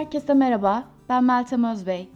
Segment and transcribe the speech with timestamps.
[0.00, 2.08] Herkese merhaba, ben Meltem Özbey.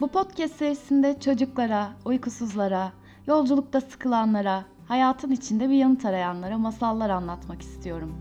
[0.00, 2.92] Bu podcast serisinde çocuklara, uykusuzlara,
[3.26, 8.14] yolculukta sıkılanlara, hayatın içinde bir yanıt arayanlara masallar anlatmak istiyorum.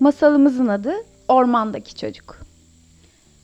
[0.00, 0.92] Masalımızın adı
[1.28, 2.47] Ormandaki Çocuk.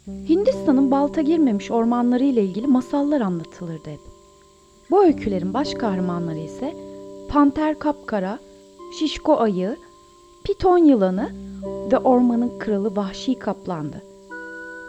[0.09, 4.01] Hindistan'ın balta girmemiş ormanları ile ilgili masallar anlatılırdı hep.
[4.91, 6.77] Bu öykülerin baş kahramanları ise
[7.29, 8.39] panter kapkara,
[8.99, 9.77] şişko ayı,
[10.45, 11.29] piton yılanı
[11.93, 14.03] ve ormanın kralı vahşi kaplandı.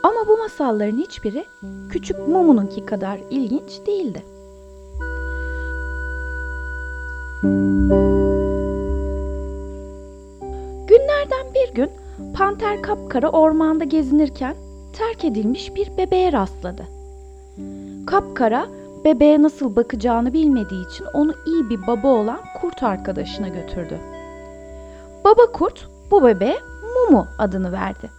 [0.04, 1.46] Ama bu masalların hiçbiri
[1.92, 4.24] küçük Mumu'nunki kadar ilginç değildi.
[10.88, 11.90] Günlerden bir gün
[12.34, 14.56] panter kapkara ormanda gezinirken
[14.98, 16.84] terk edilmiş bir bebeğe rastladı.
[18.08, 18.68] Kapkara
[19.06, 24.00] bebeğe nasıl bakacağını bilmediği için onu iyi bir baba olan kurt arkadaşına götürdü.
[25.26, 26.58] Baba kurt bu bebeğe
[26.96, 28.10] Mumu adını verdi.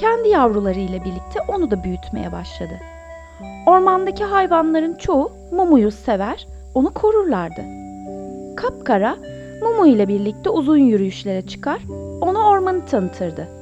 [0.00, 2.74] Kendi yavrularıyla birlikte onu da büyütmeye başladı.
[3.66, 7.62] Ormandaki hayvanların çoğu Mumu'yu sever, onu korurlardı.
[8.56, 9.16] Kapkara
[9.62, 11.82] Mumu ile birlikte uzun yürüyüşlere çıkar,
[12.20, 13.61] ona ormanı tanıtırdı.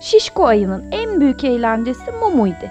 [0.00, 2.66] Şişko ayının en büyük eğlencesi Mumu'ydu.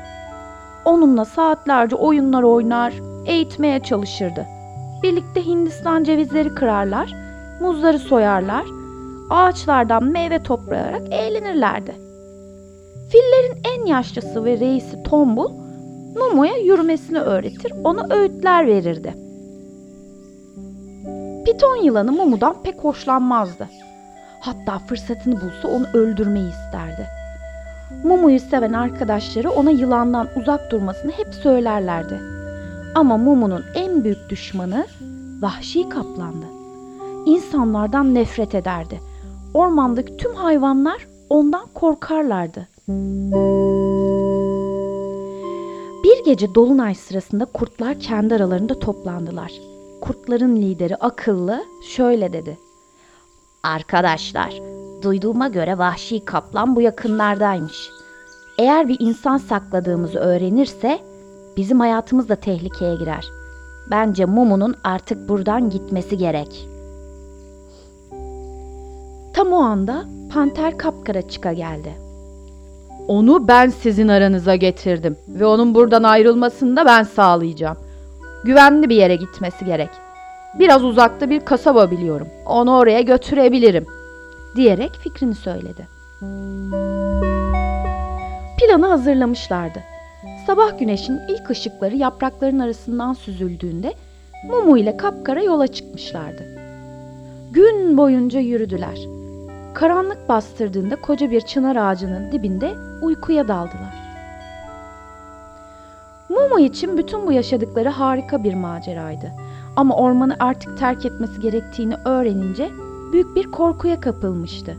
[0.85, 2.93] Onunla saatlerce oyunlar oynar,
[3.25, 4.45] eğitmeye çalışırdı.
[5.03, 7.15] Birlikte Hindistan cevizleri kırarlar,
[7.61, 8.65] muzları soyarlar,
[9.29, 11.95] ağaçlardan meyve toplayarak eğlenirlerdi.
[13.09, 15.51] Fillerin en yaşlısı ve reisi Tombul,
[16.15, 19.13] Mumu'ya yürümesini öğretir, ona öğütler verirdi.
[21.45, 23.69] Piton yılanı Mumu'dan pek hoşlanmazdı.
[24.39, 27.18] Hatta fırsatını bulsa onu öldürmeyi isterdi.
[28.03, 32.19] Mumu'yu seven arkadaşları ona yılandan uzak durmasını hep söylerlerdi.
[32.95, 34.85] Ama Mumu'nun en büyük düşmanı
[35.41, 36.45] vahşi kaplandı.
[37.25, 38.99] İnsanlardan nefret ederdi.
[39.53, 42.67] Ormandaki tüm hayvanlar ondan korkarlardı.
[46.03, 49.51] Bir gece dolunay sırasında kurtlar kendi aralarında toplandılar.
[50.01, 52.57] Kurtların lideri akıllı şöyle dedi.
[53.63, 54.61] Arkadaşlar,
[55.03, 57.89] duyduğuma göre vahşi kaplan bu yakınlardaymış.
[58.57, 60.99] Eğer bir insan sakladığımızı öğrenirse
[61.57, 63.25] bizim hayatımız da tehlikeye girer.
[63.91, 66.67] Bence Mumu'nun artık buradan gitmesi gerek.
[69.33, 71.93] Tam o anda panter kapkara çıka geldi.
[73.07, 77.77] Onu ben sizin aranıza getirdim ve onun buradan ayrılmasını da ben sağlayacağım.
[78.45, 79.89] Güvenli bir yere gitmesi gerek.
[80.59, 82.27] Biraz uzakta bir kasaba biliyorum.
[82.45, 83.98] Onu oraya götürebilirim."
[84.55, 85.87] Diyerek fikrini söyledi.
[88.59, 89.79] Planı hazırlamışlardı.
[90.47, 93.93] Sabah güneşin ilk ışıkları yaprakların arasından süzüldüğünde
[94.47, 96.43] Mumu ile Kapkara yola çıkmışlardı.
[97.51, 98.97] Gün boyunca yürüdüler.
[99.73, 103.93] Karanlık bastırdığında koca bir çınar ağacının dibinde uykuya daldılar.
[106.29, 109.31] Mumu için bütün bu yaşadıkları harika bir maceraydı.
[109.75, 112.69] Ama ormanı artık terk etmesi gerektiğini öğrenince
[113.13, 114.77] büyük bir korkuya kapılmıştı.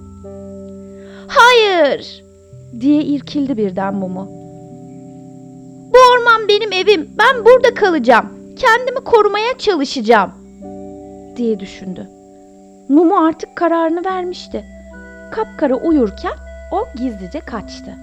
[1.29, 2.25] Hayır!
[2.81, 4.29] diye irkildi birden Mumu.
[5.93, 7.11] Bu orman benim evim.
[7.19, 8.27] Ben burada kalacağım.
[8.57, 10.31] Kendimi korumaya çalışacağım.
[11.37, 12.09] diye düşündü.
[12.89, 14.65] Mumu artık kararını vermişti.
[15.31, 16.33] Kapkara uyurken
[16.73, 17.95] o gizlice kaçtı.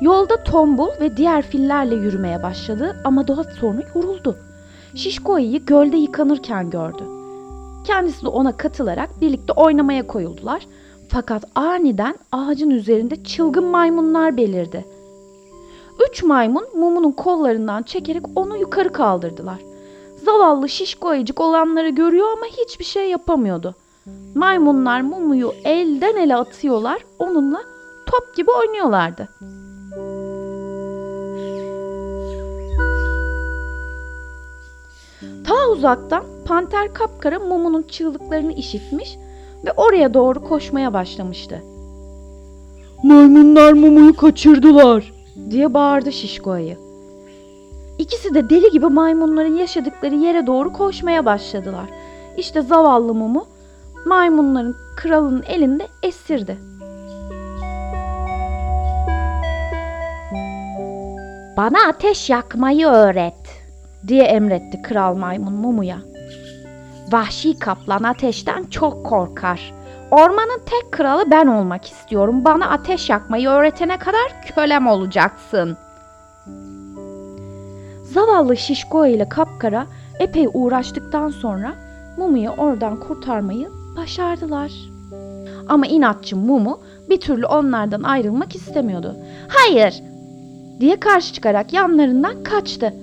[0.00, 4.38] Yolda tombul ve diğer fillerle yürümeye başladı ama daha sonra yoruldu.
[4.94, 7.15] Şişko ayıyı gölde yıkanırken gördü.
[7.86, 10.66] Kendisi de ona katılarak birlikte oynamaya koyuldular.
[11.08, 14.84] Fakat aniden ağacın üzerinde çılgın maymunlar belirdi.
[16.08, 19.58] Üç maymun Mumu'nun kollarından çekerek onu yukarı kaldırdılar.
[20.24, 23.74] Zavallı şişko ayıcık olanları görüyor ama hiçbir şey yapamıyordu.
[24.34, 27.62] Maymunlar Mumu'yu elden ele atıyorlar, onunla
[28.06, 29.28] top gibi oynuyorlardı.
[35.44, 39.16] Ta uzaktan panter kapkara Mumu'nun çığlıklarını işitmiş
[39.64, 41.62] ve oraya doğru koşmaya başlamıştı.
[43.02, 45.12] Maymunlar Mumu'yu kaçırdılar
[45.50, 46.76] diye bağırdı şişko ayı.
[47.98, 51.90] İkisi de deli gibi maymunların yaşadıkları yere doğru koşmaya başladılar.
[52.36, 53.46] İşte zavallı Mumu
[54.06, 56.58] maymunların kralının elinde esirdi.
[61.56, 63.34] Bana ateş yakmayı öğret
[64.08, 66.15] diye emretti kral maymun Mumu'ya.
[67.12, 69.74] Vahşi kaplan ateşten çok korkar.
[70.10, 72.44] Ormanın tek kralı ben olmak istiyorum.
[72.44, 75.76] Bana ateş yakmayı öğretene kadar kölem olacaksın.
[78.04, 79.86] Zavallı Şişko ile Kapkara
[80.20, 81.74] epey uğraştıktan sonra
[82.16, 84.72] Mumu'yu oradan kurtarmayı başardılar.
[85.68, 89.16] Ama inatçı Mumu bir türlü onlardan ayrılmak istemiyordu.
[89.48, 90.02] Hayır
[90.80, 92.94] diye karşı çıkarak yanlarından kaçtı.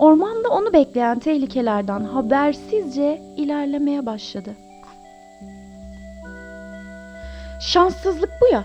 [0.00, 4.54] Ormanda onu bekleyen tehlikelerden habersizce ilerlemeye başladı.
[7.60, 8.64] Şanssızlık bu ya.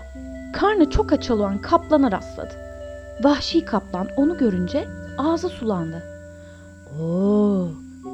[0.52, 2.54] Karnı çok aç olan kaplana rastladı.
[3.22, 4.88] Vahşi kaplan onu görünce
[5.18, 6.02] ağzı sulandı.
[7.02, 7.68] Oo,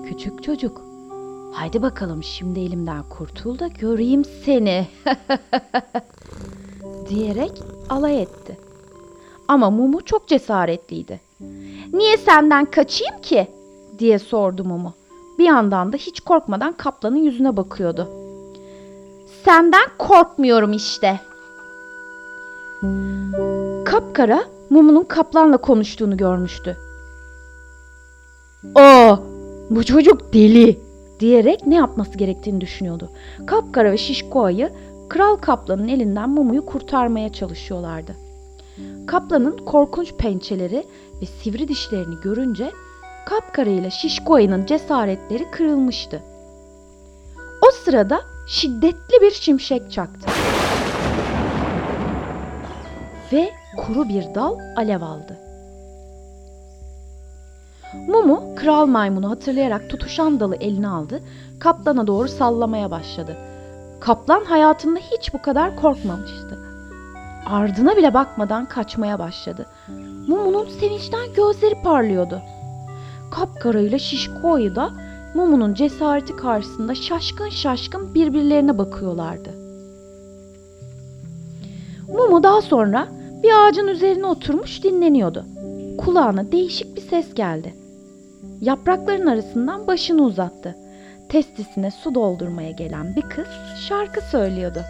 [0.06, 0.82] küçük çocuk.
[1.54, 4.86] Haydi bakalım şimdi elimden kurtul da göreyim seni.
[7.08, 8.58] diyerek alay etti.
[9.48, 11.31] Ama Mumu çok cesaretliydi.
[11.92, 13.48] Niye senden kaçayım ki?
[13.98, 14.94] diye sordu Mumu.
[15.38, 18.08] Bir yandan da hiç korkmadan kaplanın yüzüne bakıyordu.
[19.44, 21.20] Senden korkmuyorum işte.
[23.84, 26.76] Kapkara Mumu'nun kaplanla konuştuğunu görmüştü.
[28.74, 29.16] Aa,
[29.70, 30.80] bu çocuk deli
[31.20, 33.10] diyerek ne yapması gerektiğini düşünüyordu.
[33.46, 34.70] Kapkara ve Şişko ayı
[35.08, 38.16] kral kaplanın elinden Mumu'yu kurtarmaya çalışıyorlardı.
[39.06, 40.86] Kaplanın korkunç pençeleri
[41.22, 42.72] ve sivri dişlerini görünce
[43.26, 46.22] Kapkara ile Şişko ayının cesaretleri kırılmıştı.
[47.68, 50.30] O sırada şiddetli bir şimşek çaktı.
[53.32, 55.38] Ve kuru bir dal alev aldı.
[58.08, 61.22] Mumu kral maymunu hatırlayarak tutuşan dalı eline aldı,
[61.60, 63.36] kaplana doğru sallamaya başladı.
[64.00, 66.61] Kaplan hayatında hiç bu kadar korkmamıştı.
[67.52, 69.66] Ardına bile bakmadan kaçmaya başladı.
[70.28, 72.42] Mumu'nun sevinçten gözleri parlıyordu.
[73.30, 74.90] Kapkara ile Şişko ayı da
[75.34, 79.50] Mumu'nun cesareti karşısında şaşkın şaşkın birbirlerine bakıyorlardı.
[82.08, 83.08] Mumu daha sonra
[83.42, 85.44] bir ağacın üzerine oturmuş dinleniyordu.
[85.98, 87.74] Kulağına değişik bir ses geldi.
[88.60, 90.76] Yaprakların arasından başını uzattı.
[91.28, 93.46] Testisine su doldurmaya gelen bir kız
[93.88, 94.80] şarkı söylüyordu.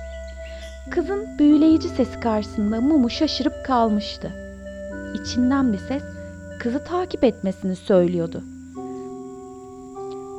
[0.91, 4.33] Kızın büyüleyici sesi karşısında Mumu şaşırıp kalmıştı.
[5.15, 6.03] İçinden bir ses
[6.61, 8.43] kızı takip etmesini söylüyordu.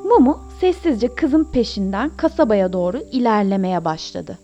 [0.04, 4.40] Mumu sessizce kızın peşinden kasabaya doğru ilerlemeye başladı.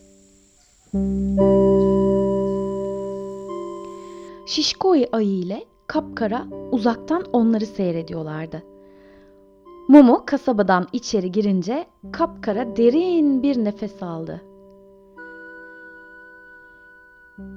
[4.45, 8.63] Şişkoy ayı ile Kapkara uzaktan onları seyrediyorlardı.
[9.88, 14.42] Mumu kasabadan içeri girince Kapkara derin bir nefes aldı.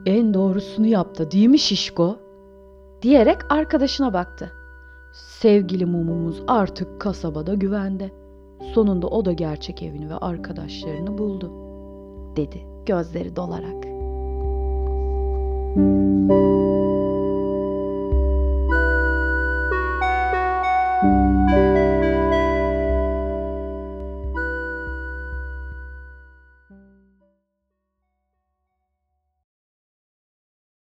[0.07, 2.17] En doğrusunu yaptı değil mi Şişko?
[3.03, 4.53] Diyerek arkadaşına baktı.
[5.13, 8.11] Sevgili mumumuz artık kasabada güvende.
[8.75, 11.53] Sonunda o da gerçek evini ve arkadaşlarını buldu,
[12.37, 13.83] dedi gözleri dolarak.